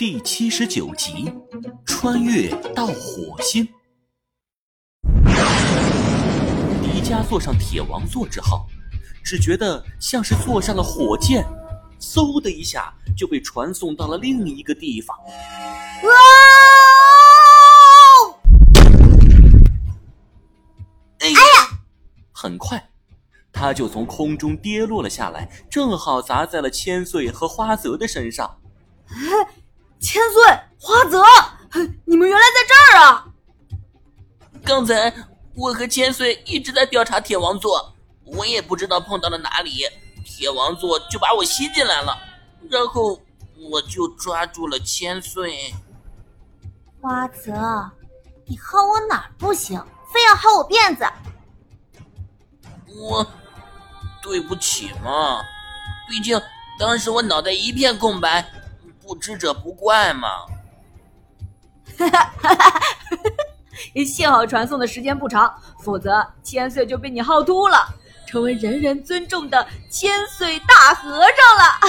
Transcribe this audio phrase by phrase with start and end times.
[0.00, 1.30] 第七十九集：
[1.84, 3.68] 穿越到火星。
[6.82, 8.64] 迪迦坐上铁王座之后，
[9.22, 11.44] 只觉得像是坐上了火箭，
[12.00, 15.14] 嗖的一下就被传送到了另一个地方。
[15.18, 16.10] 哇！
[21.18, 21.36] 哎呀！
[22.32, 22.88] 很快。
[23.52, 28.56] 他就从空中跌落了下来，正好砸在了千岁和花泽的身上。
[29.08, 29.16] 哎，
[30.00, 30.42] 千岁、
[30.78, 31.22] 花泽，
[32.06, 33.26] 你们原来在这儿啊！
[34.64, 35.12] 刚才
[35.54, 37.94] 我和千岁一直在调查铁王座，
[38.24, 39.86] 我也不知道碰到了哪里，
[40.24, 42.16] 铁王座就把我吸进来了，
[42.70, 43.20] 然后
[43.70, 45.74] 我就抓住了千岁。
[47.00, 47.52] 花泽，
[48.46, 49.78] 你薅我哪儿不行，
[50.12, 51.04] 非要薅我辫子？
[52.88, 53.26] 我。
[54.22, 55.40] 对不起嘛，
[56.06, 56.38] 毕竟
[56.78, 58.46] 当时我脑袋一片空白，
[59.10, 60.28] 不知者不怪嘛。
[61.98, 62.80] 哈哈哈哈哈！
[64.06, 65.52] 幸好传送的时间不长，
[65.82, 67.92] 否则千岁就被你薅秃了，
[68.24, 71.80] 成为人人尊重的千岁大和尚了。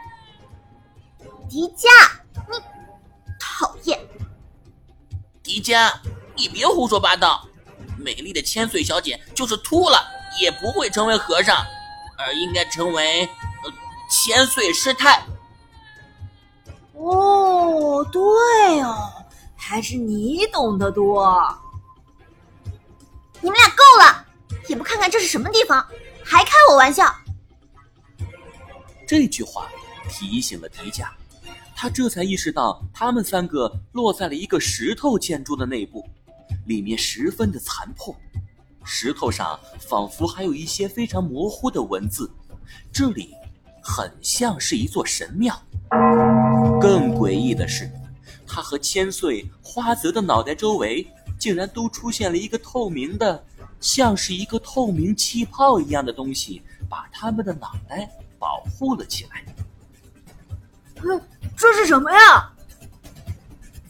[1.48, 1.88] 迪迦，
[2.50, 2.58] 你
[3.40, 3.98] 讨厌！
[5.42, 5.90] 迪迦，
[6.36, 7.48] 你别胡说八道！
[7.96, 10.06] 美丽的千岁小姐就是秃了。
[10.38, 11.56] 也不会成为和尚，
[12.16, 13.26] 而应该成为
[14.10, 15.24] 千岁师太。
[18.10, 19.12] 哦，对哦，
[19.56, 21.40] 还是你懂得多。
[23.40, 24.26] 你们俩够了，
[24.68, 25.84] 也不看看这是什么地方，
[26.24, 27.14] 还开我玩笑。
[29.06, 29.68] 这句话
[30.08, 31.08] 提醒了迪迦，
[31.74, 36.04] 他这才意识到他们三个落在了一个石头建筑的内部，
[36.66, 38.14] 里面十分的残破。
[38.84, 42.30] 石头上仿佛还有一些非常模糊的文字，
[42.92, 43.34] 这里
[43.82, 45.54] 很像是一座神庙。
[46.80, 47.90] 更诡异的是，
[48.52, 51.06] 他和千岁、花泽的脑袋周围
[51.38, 53.44] 竟然都出现了一个透明的，
[53.78, 58.10] 像是一个透明气泡一样的东西，把他们的脑袋
[58.40, 59.44] 保护了起来。
[60.96, 61.22] 嗯，
[61.56, 62.50] 这是什么呀？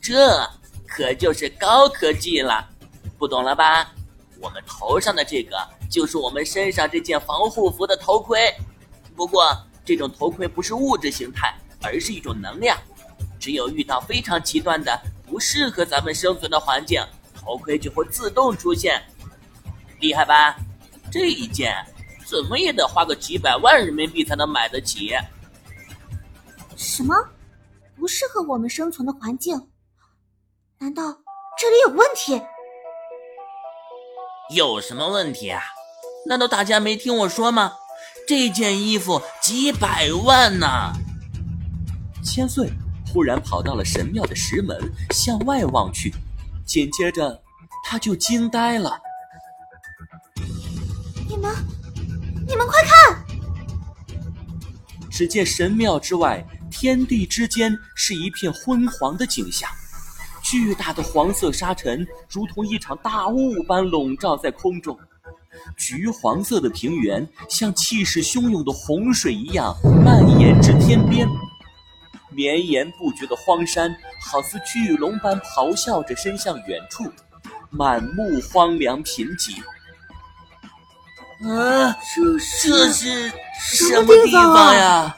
[0.00, 0.44] 这
[0.88, 2.68] 可就是高科技了，
[3.16, 3.92] 不懂了吧？
[4.40, 5.56] 我们头上的这个
[5.88, 8.52] 就是我们身上这件防护服的头盔，
[9.14, 12.76] 不过这种头盔不是物质形态，而是一种能量。
[13.38, 17.04] 只有遇到非常极端的、不适合咱们生存的环境，
[17.34, 19.02] 头盔就会自动出现。
[20.00, 20.56] 厉害吧？
[21.10, 21.74] 这一件
[22.26, 25.12] 怎么也得花个几百万人民币才能买得起。
[26.76, 27.14] 什么？
[27.96, 29.68] 不适合我们生存的环境？
[30.78, 31.02] 难道
[31.58, 32.40] 这里有问题？
[34.54, 35.62] 有什么问题啊？
[36.26, 37.72] 难道大家没听我说吗？
[38.26, 40.92] 这件衣服几百万呢！
[42.22, 42.70] 千岁
[43.12, 44.78] 忽然跑到了神庙的石门，
[45.10, 46.12] 向外望去，
[46.64, 47.42] 紧接着
[47.84, 48.98] 他就惊呆了。
[51.28, 51.54] 你们，
[52.46, 53.24] 你们快看！
[55.10, 59.68] 只见神庙之外，天地之间是一片昏黄的景象。
[60.42, 64.98] 巨大的黄色沙尘如同一场大雾般笼罩在空中，
[65.76, 69.74] 橘黄色的平原像气势汹涌的洪水一样
[70.04, 71.28] 蔓延至天边，
[72.30, 77.04] 绵延不绝的荒山好似巨龙般咆哮着伸向远处，
[77.70, 79.60] 满目荒凉贫瘠。
[81.44, 83.30] 啊，这是这是
[83.60, 85.16] 什么地方呀？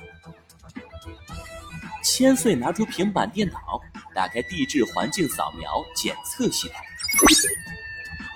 [2.03, 3.81] 千岁拿出平板电脑。
[4.12, 6.77] 打开地质环境扫描检测系统。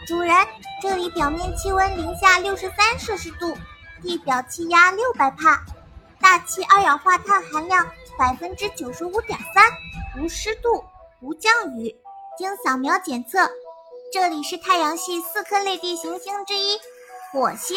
[0.07, 0.33] 主人，
[0.81, 3.59] 这里表面气温零下六十三摄氏度，
[4.01, 5.67] 地表气压六百帕，
[6.25, 7.87] 大气二氧化碳含量
[8.19, 9.63] 百分之九十五点三，
[10.19, 10.83] 无湿度，
[11.21, 11.95] 无降雨。
[12.39, 13.47] 经扫描检测，
[14.11, 16.81] 这里是太阳系四颗类地行星之一——
[17.31, 17.77] 火星。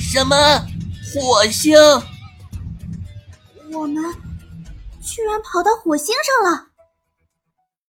[0.00, 0.34] 什么？
[1.14, 1.78] 火星？
[3.72, 4.02] 我们？
[5.00, 6.69] 居然跑到火星上了！